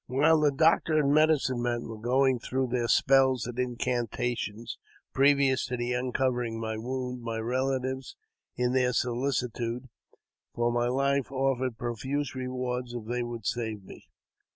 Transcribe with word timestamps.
While 0.07 0.39
the 0.39 0.51
doctor 0.51 0.97
and 0.97 1.13
medicine 1.13 1.61
men 1.61 1.87
were 1.87 1.99
going 2.01 2.39
through 2.39 2.69
their 2.69 2.87
spells 2.87 3.45
and 3.45 3.59
incantations 3.59 4.79
previous 5.13 5.67
to 5.67 5.75
uncovering 5.77 6.59
my 6.59 6.75
wound, 6.75 7.21
my 7.21 7.37
relatives, 7.37 8.15
in 8.55 8.73
their 8.73 8.93
sohcitude 8.93 9.89
for 10.55 10.71
my 10.71 10.87
life, 10.87 11.31
offered 11.31 11.77
profuse 11.77 12.33
rewards 12.33 12.95
if 12.95 13.05
they 13.05 13.21
would 13.21 13.45
save 13.45 13.83
me. 13.83 14.07